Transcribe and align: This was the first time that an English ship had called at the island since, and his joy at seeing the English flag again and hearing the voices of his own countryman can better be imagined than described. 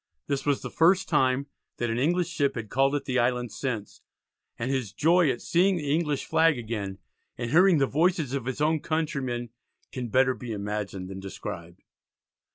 This 0.25 0.47
was 0.47 0.63
the 0.63 0.71
first 0.71 1.07
time 1.07 1.45
that 1.77 1.91
an 1.91 1.99
English 1.99 2.27
ship 2.29 2.55
had 2.55 2.71
called 2.71 2.95
at 2.95 3.05
the 3.05 3.19
island 3.19 3.51
since, 3.51 4.01
and 4.57 4.71
his 4.71 4.91
joy 4.93 5.29
at 5.29 5.43
seeing 5.43 5.77
the 5.77 5.93
English 5.93 6.25
flag 6.25 6.57
again 6.57 6.97
and 7.37 7.51
hearing 7.51 7.77
the 7.77 7.85
voices 7.85 8.33
of 8.33 8.45
his 8.45 8.61
own 8.61 8.79
countryman 8.79 9.49
can 9.91 10.07
better 10.07 10.33
be 10.33 10.53
imagined 10.53 11.07
than 11.07 11.19
described. 11.19 11.83